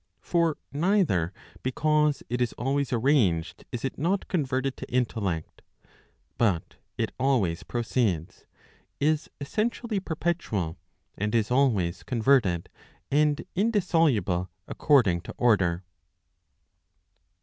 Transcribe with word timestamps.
For 0.23 0.57
neither 0.73 1.31
because 1.61 2.23
it 2.27 2.41
is 2.41 2.53
always 2.53 2.91
arranged 2.91 3.65
is 3.71 3.85
it 3.85 3.99
not 3.99 4.27
converted 4.27 4.75
to 4.77 4.91
intellect, 4.91 5.61
but 6.39 6.77
it 6.97 7.11
always 7.19 7.61
proceeds, 7.61 8.47
is 8.99 9.29
essentially 9.39 9.99
perpetual, 9.99 10.79
and 11.19 11.35
is 11.35 11.51
always 11.51 12.01
converted, 12.01 12.67
and 13.11 13.45
indissoluble 13.55 14.49
according 14.67 15.21
to 15.21 15.35
order. 15.37 15.83